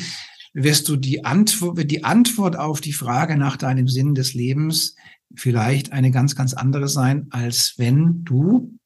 [0.53, 4.95] wirst du die Antwort, die Antwort auf die Frage nach deinem Sinn des Lebens
[5.35, 8.77] vielleicht eine ganz, ganz andere sein, als wenn du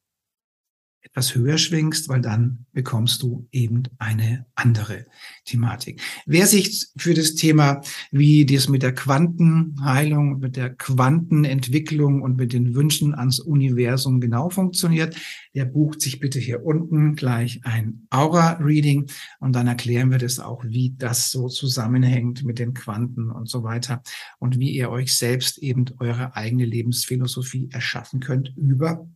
[1.11, 5.05] etwas höher schwingst, weil dann bekommst du eben eine andere
[5.43, 6.01] Thematik.
[6.25, 12.53] Wer sich für das Thema, wie das mit der Quantenheilung, mit der Quantenentwicklung und mit
[12.53, 15.15] den Wünschen ans Universum genau funktioniert,
[15.55, 20.63] der bucht sich bitte hier unten gleich ein Aura-Reading und dann erklären wir das auch,
[20.63, 24.03] wie das so zusammenhängt mit den Quanten und so weiter
[24.37, 29.09] und wie ihr euch selbst eben eure eigene Lebensphilosophie erschaffen könnt über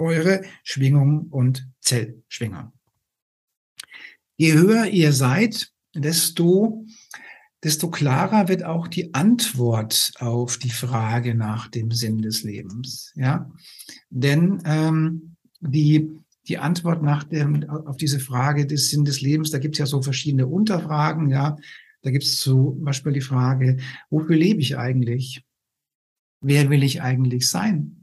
[0.00, 2.72] eure Schwingung und Zellschwingung.
[4.36, 6.84] Je höher ihr seid, desto,
[7.62, 13.12] desto klarer wird auch die Antwort auf die Frage nach dem Sinn des Lebens.
[13.14, 13.50] Ja,
[14.10, 16.10] denn ähm, die
[16.48, 19.86] die Antwort nach dem, auf diese Frage des Sinn des Lebens, da gibt es ja
[19.86, 21.56] so verschiedene Unterfragen, ja.
[22.02, 23.76] Da gibt es zum Beispiel die Frage,
[24.08, 25.44] wofür lebe ich eigentlich?
[26.40, 27.99] Wer will ich eigentlich sein?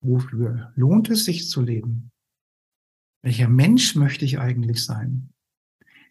[0.00, 2.10] Wofür lohnt es sich zu leben?
[3.22, 5.30] Welcher Mensch möchte ich eigentlich sein?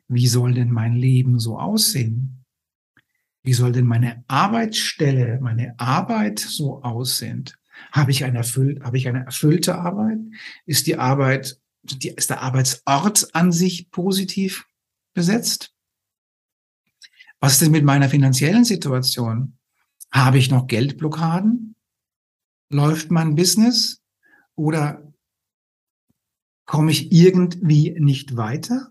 [0.07, 2.45] Wie soll denn mein Leben so aussehen?
[3.43, 7.45] Wie soll denn meine Arbeitsstelle, meine Arbeit so aussehen?
[7.91, 10.19] Habe ich eine, erfüllt, habe ich eine erfüllte Arbeit?
[10.65, 14.67] Ist die Arbeit, die, ist der Arbeitsort an sich positiv
[15.13, 15.73] besetzt?
[17.39, 19.57] Was ist denn mit meiner finanziellen Situation?
[20.11, 21.76] Habe ich noch Geldblockaden?
[22.69, 24.01] Läuft mein Business
[24.55, 25.01] oder
[26.65, 28.89] komme ich irgendwie nicht weiter?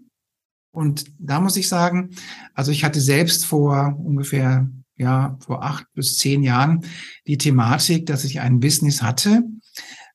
[0.73, 2.11] Und da muss ich sagen,
[2.55, 6.85] also ich hatte selbst vor ungefähr, ja, vor acht bis zehn Jahren
[7.27, 9.43] die Thematik, dass ich ein Business hatte,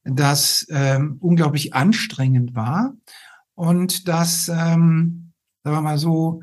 [0.03, 2.93] das ähm, unglaublich anstrengend war
[3.55, 6.41] und das, ähm, sagen wir mal so,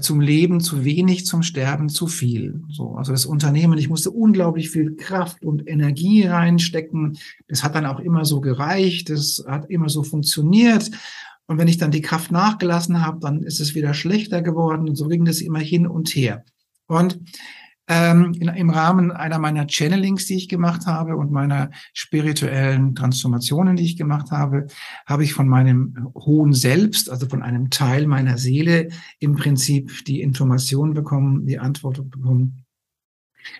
[0.00, 2.62] zum Leben zu wenig, zum Sterben zu viel.
[2.70, 7.18] So, also das Unternehmen, ich musste unglaublich viel Kraft und Energie reinstecken.
[7.48, 10.90] Das hat dann auch immer so gereicht, das hat immer so funktioniert.
[11.46, 14.88] Und wenn ich dann die Kraft nachgelassen habe, dann ist es wieder schlechter geworden.
[14.88, 16.44] Und so ging das immer hin und her.
[16.86, 17.20] Und
[17.88, 23.74] ähm, in, im Rahmen einer meiner Channelings, die ich gemacht habe und meiner spirituellen Transformationen,
[23.76, 24.68] die ich gemacht habe,
[25.06, 30.22] habe ich von meinem hohen Selbst, also von einem Teil meiner Seele, im Prinzip die
[30.22, 32.64] Information bekommen, die Antwort bekommen.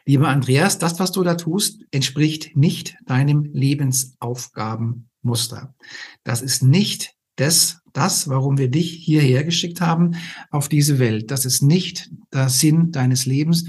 [0.06, 5.74] Lieber Andreas, das, was du da tust, entspricht nicht deinem Lebensaufgabenmuster.
[6.22, 10.16] Das ist nicht das, das, warum wir dich hierher geschickt haben
[10.50, 11.30] auf diese Welt.
[11.30, 13.64] Das ist nicht der Sinn deines Lebens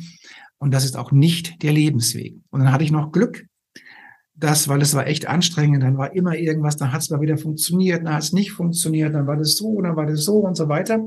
[0.64, 2.38] und das ist auch nicht der Lebensweg.
[2.50, 3.46] Und dann hatte ich noch Glück,
[4.34, 7.38] dass, weil es war echt anstrengend, dann war immer irgendwas, dann hat es mal wieder
[7.38, 10.56] funktioniert, dann hat es nicht funktioniert, dann war das so, dann war das so und
[10.56, 11.06] so weiter.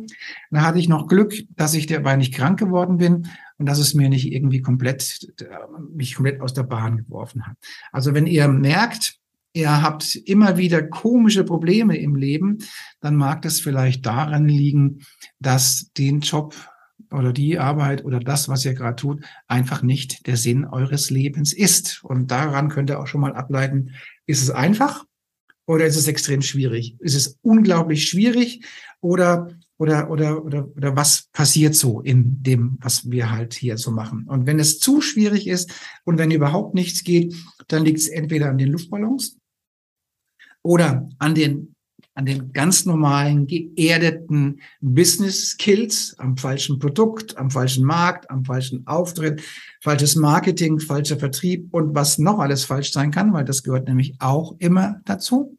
[0.50, 3.94] Dann hatte ich noch Glück, dass ich dabei nicht krank geworden bin und dass es
[3.94, 5.26] mir nicht irgendwie komplett,
[5.94, 7.56] mich komplett aus der Bahn geworfen hat.
[7.92, 9.16] Also wenn ihr merkt,
[9.54, 12.58] ihr habt immer wieder komische Probleme im Leben,
[13.00, 14.98] dann mag das vielleicht daran liegen,
[15.40, 16.54] dass den Job
[17.12, 21.52] oder die Arbeit oder das, was ihr gerade tut, einfach nicht der Sinn eures Lebens
[21.52, 22.02] ist.
[22.04, 23.92] Und daran könnt ihr auch schon mal ableiten,
[24.26, 25.04] ist es einfach
[25.66, 26.96] oder ist es extrem schwierig?
[27.00, 28.64] Ist es unglaublich schwierig
[29.00, 33.90] oder oder oder oder oder was passiert so in dem, was wir halt hier so
[33.90, 34.24] machen?
[34.26, 35.72] Und wenn es zu schwierig ist
[36.04, 37.34] und wenn überhaupt nichts geht,
[37.68, 39.38] dann liegt es entweder an den Luftballons
[40.62, 41.75] oder an den
[42.16, 48.86] an den ganz normalen, geerdeten Business Skills, am falschen Produkt, am falschen Markt, am falschen
[48.86, 49.42] Auftritt,
[49.82, 54.16] falsches Marketing, falscher Vertrieb und was noch alles falsch sein kann, weil das gehört nämlich
[54.18, 55.58] auch immer dazu.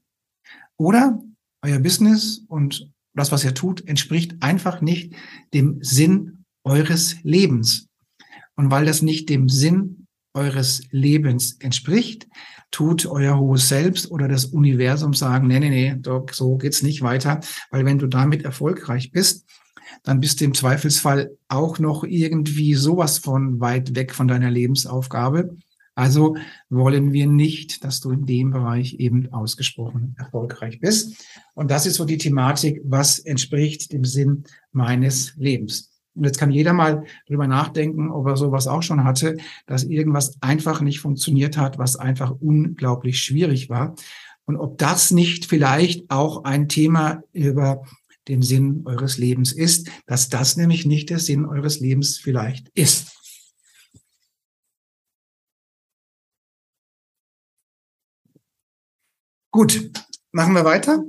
[0.77, 1.21] Oder
[1.61, 5.13] euer Business und das, was ihr tut, entspricht einfach nicht
[5.53, 7.87] dem Sinn eures Lebens.
[8.55, 12.27] Und weil das nicht dem Sinn eures Lebens entspricht,
[12.71, 17.01] tut euer hohes Selbst oder das Universum sagen, nee, nee, nee, Doc, so geht's nicht
[17.01, 17.39] weiter,
[17.71, 19.45] weil wenn du damit erfolgreich bist,
[20.03, 25.55] dann bist du im Zweifelsfall auch noch irgendwie sowas von weit weg von deiner Lebensaufgabe.
[25.95, 26.37] Also
[26.69, 31.25] wollen wir nicht, dass du in dem Bereich eben ausgesprochen erfolgreich bist.
[31.55, 35.96] Und das ist so die Thematik, was entspricht dem Sinn meines Lebens.
[36.17, 40.41] Und jetzt kann jeder mal drüber nachdenken, ob er sowas auch schon hatte, dass irgendwas
[40.41, 43.95] einfach nicht funktioniert hat, was einfach unglaublich schwierig war.
[44.45, 47.83] Und ob das nicht vielleicht auch ein Thema über
[48.27, 53.13] den Sinn eures Lebens ist, dass das nämlich nicht der Sinn eures Lebens vielleicht ist.
[59.51, 59.91] Gut,
[60.31, 61.03] machen wir weiter.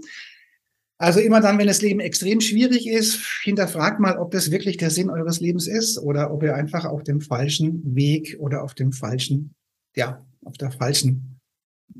[1.00, 4.90] Also immer dann, wenn das Leben extrem schwierig ist, hinterfragt mal, ob das wirklich der
[4.90, 8.92] Sinn eures Lebens ist oder ob ihr einfach auf dem falschen Weg oder auf dem
[8.92, 9.54] falschen,
[9.94, 11.38] ja, auf der falschen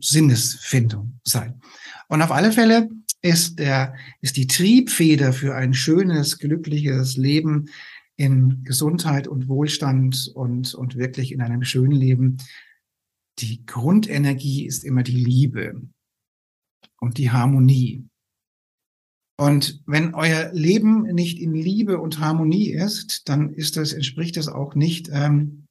[0.01, 1.55] Sinnesfindung seid.
[2.09, 2.89] Und auf alle Fälle
[3.23, 7.71] ist der, ist die Triebfeder für ein schönes, glückliches Leben
[8.17, 12.39] in Gesundheit und Wohlstand und, und wirklich in einem schönen Leben.
[13.39, 15.81] Die Grundenergie ist immer die Liebe
[17.01, 18.08] und die Harmonie.
[19.41, 24.49] Und wenn euer Leben nicht in Liebe und Harmonie ist, dann ist das, entspricht das
[24.49, 25.67] auch nicht, ähm,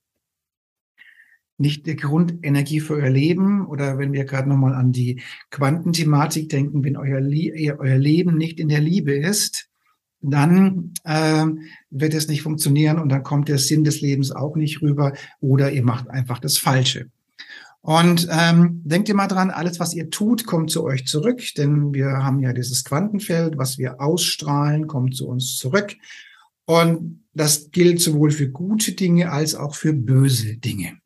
[1.58, 3.68] nicht der Grundenergie für euer Leben.
[3.68, 8.70] Oder wenn wir gerade nochmal an die Quantenthematik denken, wenn euer, euer Leben nicht in
[8.70, 9.70] der Liebe ist,
[10.22, 11.46] dann äh,
[11.90, 15.74] wird es nicht funktionieren und dann kommt der Sinn des Lebens auch nicht rüber oder
[15.74, 17.10] ihr macht einfach das Falsche.
[17.88, 21.94] Und ähm, denkt ihr mal dran, alles, was ihr tut, kommt zu euch zurück, denn
[21.94, 25.96] wir haben ja dieses Quantenfeld, was wir ausstrahlen, kommt zu uns zurück.
[26.66, 30.98] Und das gilt sowohl für gute Dinge als auch für böse Dinge.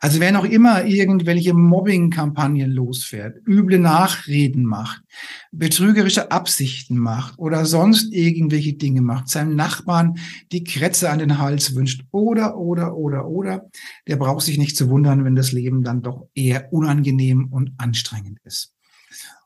[0.00, 5.02] Also wer noch immer irgendwelche Mobbing-Kampagnen losfährt, üble Nachreden macht,
[5.52, 10.14] betrügerische Absichten macht oder sonst irgendwelche Dinge macht, seinem Nachbarn
[10.52, 13.70] die Krätze an den Hals wünscht oder, oder, oder, oder,
[14.06, 18.38] der braucht sich nicht zu wundern, wenn das Leben dann doch eher unangenehm und anstrengend
[18.44, 18.74] ist.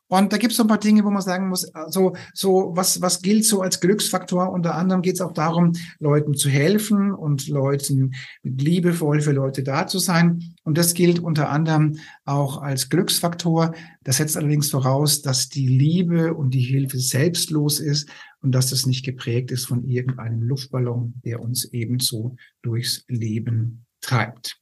[0.09, 3.01] Und da gibt es so ein paar Dinge, wo man sagen muss, also so was
[3.03, 4.51] was gilt so als Glücksfaktor.
[4.51, 9.87] Unter anderem geht es auch darum, Leuten zu helfen und Leuten liebevoll für Leute da
[9.87, 10.55] zu sein.
[10.65, 13.75] Und das gilt unter anderem auch als Glücksfaktor.
[14.03, 18.09] Das setzt allerdings voraus, dass die Liebe und die Hilfe selbstlos ist
[18.41, 24.59] und dass das nicht geprägt ist von irgendeinem Luftballon, der uns ebenso durchs Leben treibt.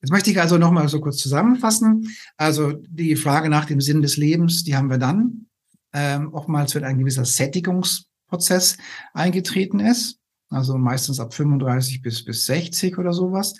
[0.00, 2.08] Jetzt möchte ich also nochmal so kurz zusammenfassen.
[2.36, 5.46] Also die Frage nach dem Sinn des Lebens, die haben wir dann.
[5.92, 8.78] Ähm, oftmals, wenn ein gewisser Sättigungsprozess
[9.12, 10.18] eingetreten ist.
[10.48, 13.54] also meistens ab 35 bis, bis 60 oder sowas.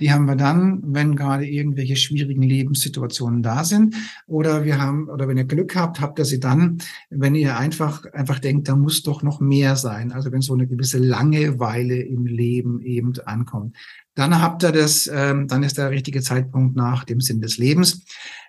[0.00, 3.96] Die haben wir dann, wenn gerade irgendwelche schwierigen Lebenssituationen da sind.
[4.26, 6.78] Oder wir haben, oder wenn ihr Glück habt, habt ihr sie dann,
[7.08, 10.12] wenn ihr einfach, einfach denkt, da muss doch noch mehr sein.
[10.12, 13.74] Also wenn so eine gewisse Langeweile im Leben eben ankommt.
[14.14, 18.04] Dann habt ihr das, ähm, dann ist der richtige Zeitpunkt nach dem Sinn des Lebens.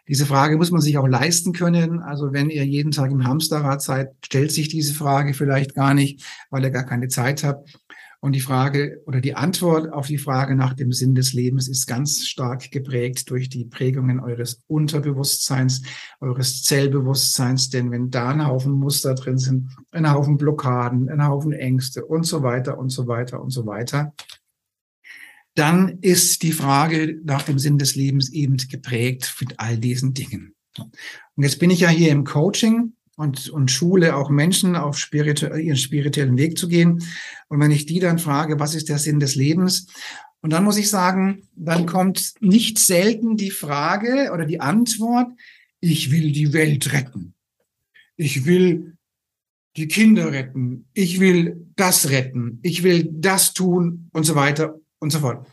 [0.08, 2.00] Diese Frage muss man sich auch leisten können.
[2.00, 6.24] Also wenn ihr jeden Tag im Hamsterrad seid, stellt sich diese Frage vielleicht gar nicht,
[6.50, 7.78] weil ihr gar keine Zeit habt.
[8.20, 11.86] Und die Frage oder die Antwort auf die Frage nach dem Sinn des Lebens ist
[11.86, 15.84] ganz stark geprägt durch die Prägungen eures Unterbewusstseins,
[16.20, 17.70] eures Zellbewusstseins.
[17.70, 22.24] Denn wenn da ein Haufen Muster drin sind, ein Haufen Blockaden, ein Haufen Ängste und
[22.24, 24.14] so weiter und so weiter und so weiter,
[25.54, 30.56] dann ist die Frage nach dem Sinn des Lebens eben geprägt mit all diesen Dingen.
[30.78, 35.48] Und jetzt bin ich ja hier im Coaching und, und schule auch Menschen auf spiritu
[35.48, 37.04] ihren spirituellen Weg zu gehen.
[37.50, 39.88] Und wenn ich die dann frage, was ist der Sinn des Lebens?
[40.42, 45.32] Und dann muss ich sagen, dann kommt nicht selten die Frage oder die Antwort,
[45.80, 47.34] ich will die Welt retten.
[48.16, 48.96] Ich will
[49.76, 50.88] die Kinder retten.
[50.94, 52.60] Ich will das retten.
[52.62, 55.48] Ich will das tun und so weiter und so fort.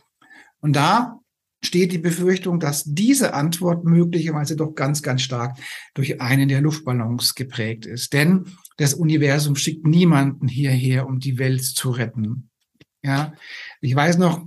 [0.59, 1.19] Und da
[1.65, 5.57] steht die Befürchtung, dass diese Antwort möglicherweise doch ganz, ganz stark
[5.93, 8.13] durch einen der Luftballons geprägt ist.
[8.13, 8.45] Denn
[8.77, 12.49] das Universum schickt niemanden hierher, um die Welt zu retten.
[13.03, 13.33] Ja,
[13.81, 14.45] ich weiß noch,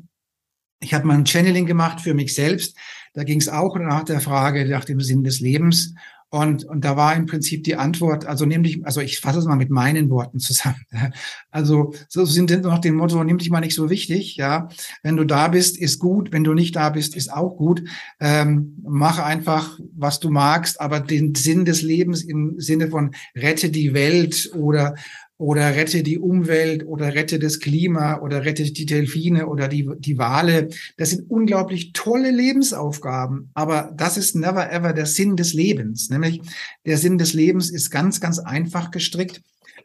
[0.80, 2.76] ich habe mal ein Channeling gemacht für mich selbst.
[3.14, 5.94] Da ging es auch nach der Frage nach dem Sinn des Lebens.
[6.30, 9.46] Und, und da war im Prinzip die Antwort, also nimm dich, also ich fasse es
[9.46, 10.84] mal mit meinen Worten zusammen.
[11.50, 14.68] Also so sind noch dem Motto, nimm dich mal nicht so wichtig, ja.
[15.02, 16.30] Wenn du da bist, ist gut.
[16.30, 17.82] Wenn du nicht da bist, ist auch gut.
[18.20, 23.70] Ähm, mach einfach, was du magst, aber den Sinn des Lebens im Sinne von rette
[23.70, 24.94] die Welt oder
[25.38, 30.18] oder rette die Umwelt oder rette das Klima oder rette die Delfine oder die, die
[30.18, 30.68] Wale.
[30.96, 36.10] Das sind unglaublich tolle Lebensaufgaben, aber das ist never ever der Sinn des Lebens.
[36.10, 36.42] Nämlich
[36.84, 39.40] der Sinn des Lebens ist ganz, ganz einfach gestrickt.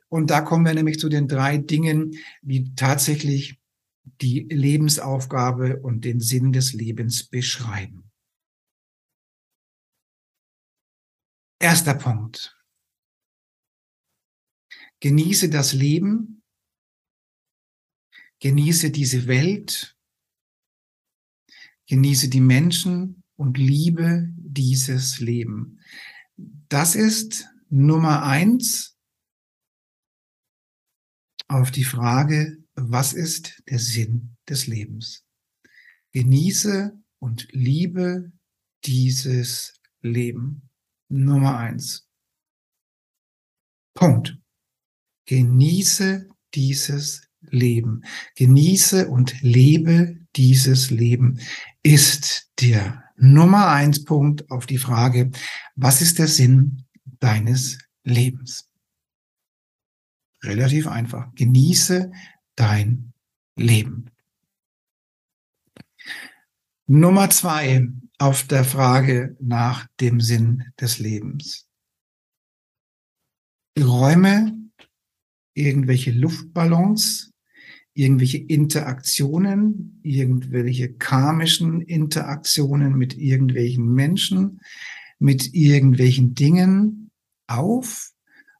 [0.09, 3.59] Und da kommen wir nämlich zu den drei Dingen, die tatsächlich
[4.21, 8.11] die Lebensaufgabe und den Sinn des Lebens beschreiben.
[11.59, 12.55] Erster Punkt.
[15.03, 16.41] Genieße das Leben,
[18.39, 19.97] genieße diese Welt,
[21.87, 25.81] genieße die Menschen und liebe dieses Leben.
[26.69, 28.97] Das ist Nummer eins
[31.49, 35.25] auf die Frage, was ist der Sinn des Lebens?
[36.11, 38.31] Genieße und liebe
[38.85, 40.69] dieses Leben.
[41.09, 42.07] Nummer eins.
[43.93, 44.41] Punkt.
[45.33, 48.03] Genieße dieses Leben.
[48.35, 51.39] Genieße und lebe dieses Leben
[51.81, 55.31] ist der Nummer eins Punkt auf die Frage,
[55.75, 56.85] was ist der Sinn
[57.19, 58.69] deines Lebens?
[60.43, 61.33] Relativ einfach.
[61.33, 62.11] Genieße
[62.55, 63.13] dein
[63.55, 64.11] Leben.
[66.85, 67.87] Nummer zwei
[68.19, 71.67] auf der Frage nach dem Sinn des Lebens.
[73.79, 74.62] Räume
[75.53, 77.31] irgendwelche Luftballons,
[77.93, 84.61] irgendwelche Interaktionen, irgendwelche karmischen Interaktionen mit irgendwelchen Menschen,
[85.19, 87.11] mit irgendwelchen Dingen
[87.47, 88.11] auf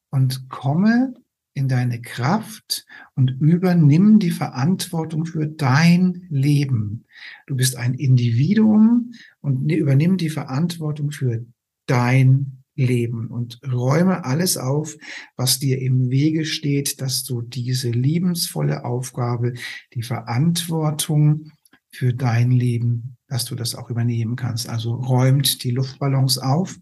[0.10, 1.14] und komme
[1.56, 7.06] in deine Kraft und übernimm die Verantwortung für dein Leben.
[7.48, 11.46] Du bist ein Individuum und übernimm die Verantwortung für
[11.86, 14.96] dein leben und räume alles auf,
[15.36, 19.54] was dir im Wege steht, dass du diese liebensvolle Aufgabe,
[19.94, 21.52] die Verantwortung
[21.92, 24.68] für dein Leben, dass du das auch übernehmen kannst.
[24.68, 26.78] Also räumt die Luftballons auf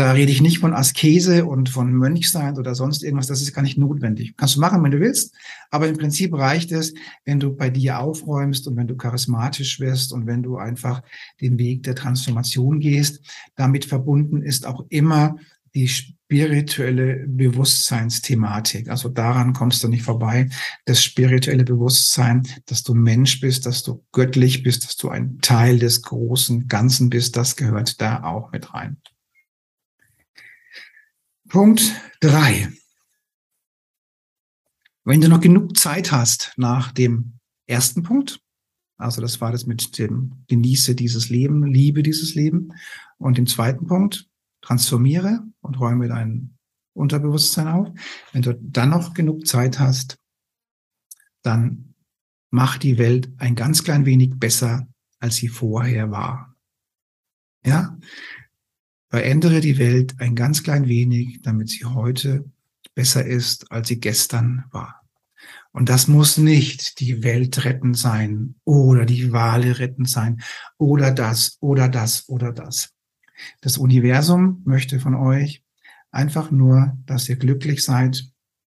[0.00, 3.26] da rede ich nicht von Askese und von Mönchsein oder sonst irgendwas.
[3.26, 4.34] Das ist gar nicht notwendig.
[4.34, 5.34] Kannst du machen, wenn du willst.
[5.70, 6.94] Aber im Prinzip reicht es,
[7.26, 11.02] wenn du bei dir aufräumst und wenn du charismatisch wirst und wenn du einfach
[11.42, 13.20] den Weg der Transformation gehst.
[13.56, 15.36] Damit verbunden ist auch immer
[15.74, 18.88] die spirituelle Bewusstseinsthematik.
[18.88, 20.48] Also daran kommst du nicht vorbei.
[20.86, 25.78] Das spirituelle Bewusstsein, dass du Mensch bist, dass du göttlich bist, dass du ein Teil
[25.78, 28.96] des großen Ganzen bist, das gehört da auch mit rein.
[31.50, 32.72] Punkt drei.
[35.02, 38.40] Wenn du noch genug Zeit hast nach dem ersten Punkt,
[38.96, 42.72] also das war das mit dem Genieße dieses Leben, liebe dieses Leben,
[43.18, 44.30] und dem zweiten Punkt,
[44.60, 46.56] transformiere und räume dein
[46.92, 47.88] Unterbewusstsein auf.
[48.32, 50.18] Wenn du dann noch genug Zeit hast,
[51.42, 51.96] dann
[52.50, 54.86] mach die Welt ein ganz klein wenig besser,
[55.18, 56.54] als sie vorher war.
[57.64, 57.98] Ja?
[59.10, 62.44] Verändere die Welt ein ganz klein wenig, damit sie heute
[62.94, 65.00] besser ist, als sie gestern war.
[65.72, 70.42] Und das muss nicht die Welt retten sein oder die Wale retten sein
[70.78, 72.92] oder das oder das oder das.
[73.60, 75.64] Das Universum möchte von euch
[76.10, 78.24] einfach nur, dass ihr glücklich seid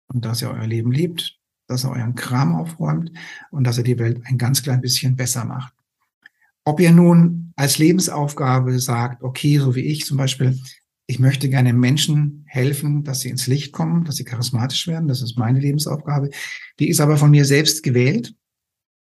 [0.08, 3.12] und dass ihr euer Leben liebt, dass ihr euren Kram aufräumt
[3.50, 5.74] und dass ihr die Welt ein ganz klein bisschen besser macht.
[6.64, 10.58] Ob ihr nun als Lebensaufgabe sagt, okay, so wie ich zum Beispiel,
[11.06, 15.06] ich möchte gerne Menschen helfen, dass sie ins Licht kommen, dass sie charismatisch werden.
[15.06, 16.30] Das ist meine Lebensaufgabe.
[16.78, 18.34] Die ist aber von mir selbst gewählt.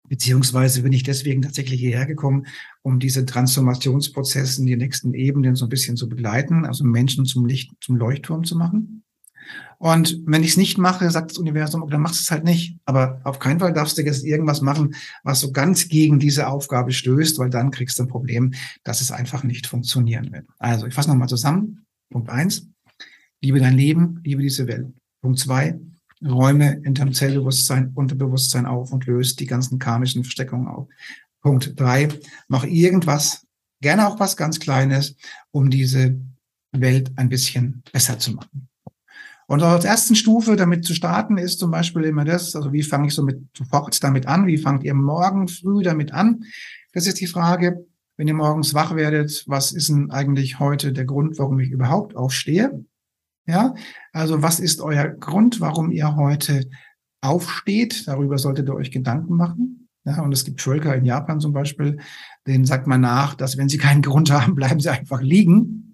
[0.08, 2.46] Beziehungsweise bin ich deswegen tatsächlich hierher gekommen,
[2.84, 7.46] um diese Transformationsprozesse in die nächsten Ebenen so ein bisschen zu begleiten, also Menschen zum
[7.46, 9.05] Licht, zum Leuchtturm zu machen.
[9.78, 12.78] Und wenn ich es nicht mache, sagt das Universum, dann machst du es halt nicht.
[12.86, 16.92] Aber auf keinen Fall darfst du jetzt irgendwas machen, was so ganz gegen diese Aufgabe
[16.92, 20.46] stößt, weil dann kriegst du ein Problem, dass es einfach nicht funktionieren wird.
[20.60, 21.86] Also, ich fasse nochmal zusammen.
[22.10, 22.68] Punkt eins,
[23.42, 24.88] liebe dein Leben, liebe diese Welt.
[25.22, 25.80] Punkt zwei,
[26.26, 30.88] räume in deinem Zellbewusstsein, Unterbewusstsein auf und löst die ganzen karmischen Versteckungen auf.
[31.42, 32.08] Punkt drei,
[32.48, 33.46] mach irgendwas,
[33.82, 35.16] gerne auch was ganz Kleines,
[35.52, 36.20] um diese
[36.72, 38.68] Welt ein bisschen besser zu machen.
[39.48, 43.08] Und als ersten Stufe damit zu starten ist zum Beispiel immer das, also wie fange
[43.08, 44.48] ich so mit sofort damit an?
[44.48, 46.44] Wie fangt ihr morgen früh damit an?
[46.94, 47.86] Das ist die Frage,
[48.18, 52.16] wenn ihr morgens wach werdet, was ist denn eigentlich heute der Grund, warum ich überhaupt
[52.16, 52.86] aufstehe?
[53.46, 53.76] Ja,
[54.14, 56.68] also was ist euer Grund, warum ihr heute
[57.22, 58.08] aufsteht?
[58.08, 59.90] Darüber solltet ihr euch Gedanken machen.
[60.06, 61.98] Ja, und es gibt Völker in Japan zum Beispiel,
[62.48, 65.85] denen sagt man nach, dass wenn sie keinen Grund haben, bleiben sie einfach liegen.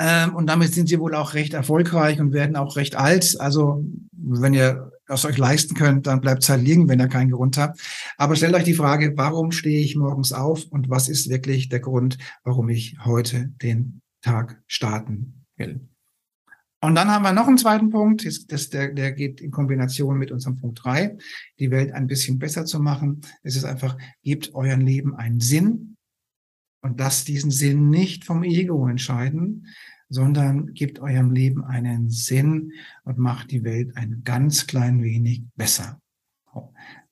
[0.00, 3.38] Ähm, und damit sind sie wohl auch recht erfolgreich und werden auch recht alt.
[3.38, 7.32] Also wenn ihr das euch leisten könnt, dann bleibt es halt liegen, wenn ihr keinen
[7.32, 7.80] Grund habt.
[8.16, 11.80] Aber stellt euch die Frage, warum stehe ich morgens auf und was ist wirklich der
[11.80, 15.80] Grund, warum ich heute den Tag starten will?
[16.82, 20.30] Und dann haben wir noch einen zweiten Punkt, das, der, der geht in Kombination mit
[20.30, 21.18] unserem Punkt drei,
[21.58, 23.20] die Welt ein bisschen besser zu machen.
[23.42, 25.96] Es ist einfach, gebt euren Leben einen Sinn
[26.82, 29.66] und lasst diesen Sinn nicht vom Ego entscheiden,
[30.10, 32.72] sondern gebt eurem Leben einen Sinn
[33.04, 36.00] und macht die Welt ein ganz klein wenig besser.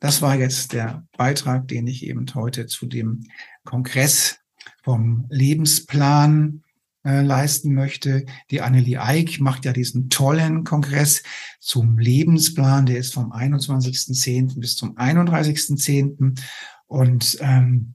[0.01, 3.25] Das war jetzt der Beitrag, den ich eben heute zu dem
[3.65, 4.41] Kongress
[4.83, 6.63] vom Lebensplan
[7.05, 8.27] äh, leisten möchte.
[8.51, 11.23] Die Annelie Eick macht ja diesen tollen Kongress
[11.61, 12.87] zum Lebensplan.
[12.87, 14.59] Der ist vom 21.10.
[14.59, 16.41] bis zum 31.10.
[16.87, 17.95] Und ähm,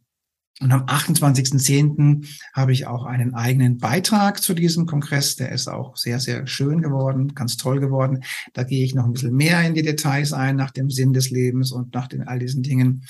[0.62, 2.28] und am 28.10.
[2.54, 5.36] habe ich auch einen eigenen Beitrag zu diesem Kongress.
[5.36, 8.24] Der ist auch sehr, sehr schön geworden, ganz toll geworden.
[8.54, 11.32] Da gehe ich noch ein bisschen mehr in die Details ein nach dem Sinn des
[11.32, 13.04] Lebens und nach den, all diesen Dingen.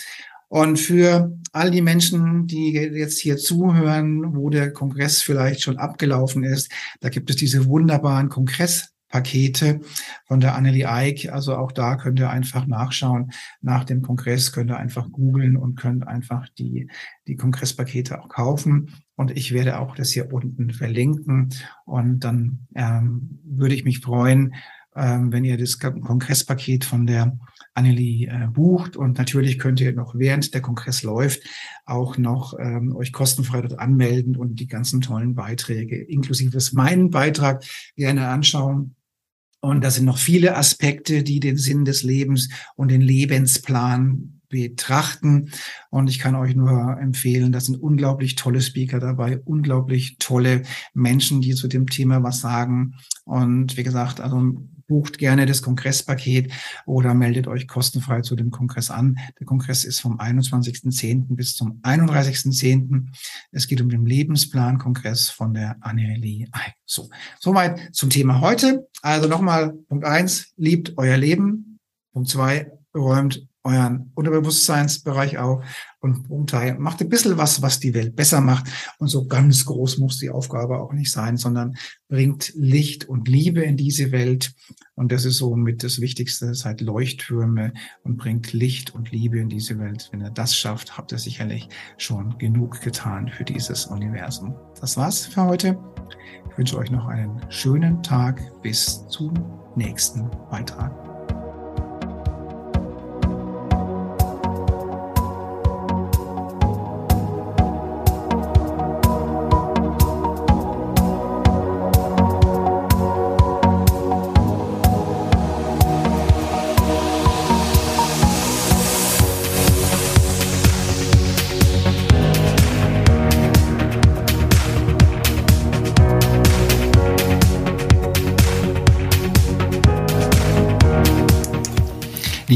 [0.48, 6.44] Und für all die Menschen, die jetzt hier zuhören, wo der Kongress vielleicht schon abgelaufen
[6.44, 6.72] ist,
[7.02, 9.82] da gibt es diese wunderbaren Kongress Pakete
[10.26, 11.32] von der Annelie Eick.
[11.32, 13.32] Also auch da könnt ihr einfach nachschauen.
[13.62, 16.90] Nach dem Kongress könnt ihr einfach googeln und könnt einfach die,
[17.28, 18.90] die Kongresspakete auch kaufen.
[19.16, 21.50] Und ich werde auch das hier unten verlinken.
[21.86, 24.56] Und dann ähm, würde ich mich freuen,
[24.96, 27.38] ähm, wenn ihr das Kongresspaket von der
[27.76, 28.98] Annelie äh, bucht.
[28.98, 31.44] Und natürlich könnt ihr noch während der Kongress läuft
[31.86, 37.64] auch noch ähm, euch kostenfrei dort anmelden und die ganzen tollen Beiträge, inklusive meinen Beitrag,
[37.96, 38.96] gerne anschauen.
[39.64, 45.52] Und da sind noch viele Aspekte, die den Sinn des Lebens und den Lebensplan betrachten.
[45.90, 51.40] Und ich kann euch nur empfehlen, da sind unglaublich tolle Speaker dabei, unglaublich tolle Menschen,
[51.40, 52.96] die zu dem Thema was sagen.
[53.24, 56.54] Und wie gesagt, also bucht gerne das Kongresspaket
[56.86, 59.18] oder meldet euch kostenfrei zu dem Kongress an.
[59.40, 61.36] Der Kongress ist vom 21.10.
[61.36, 63.08] bis zum 31.10.
[63.52, 66.76] Es geht um den Lebensplan-Kongress von der Annelie Ei.
[66.86, 68.88] So, soweit zum Thema heute.
[69.02, 71.80] Also nochmal Punkt eins: liebt euer Leben.
[72.12, 75.64] Punkt zwei: räumt euren Unterbewusstseinsbereich auf
[76.02, 78.68] und drei, macht ein bisschen was, was die Welt besser macht.
[78.98, 81.76] Und so ganz groß muss die Aufgabe auch nicht sein, sondern
[82.10, 84.54] bringt Licht und Liebe in diese Welt.
[84.96, 89.48] Und das ist so mit das Wichtigste, seid Leuchttürme und bringt Licht und Liebe in
[89.48, 90.10] diese Welt.
[90.12, 94.56] Wenn ihr das schafft, habt ihr sicherlich schon genug getan für dieses Universum.
[94.82, 95.80] Das war's für heute.
[96.52, 99.34] Ich wünsche euch noch einen schönen Tag bis zum
[99.76, 101.03] nächsten Beitrag.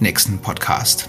[0.00, 1.08] nächsten Podcast.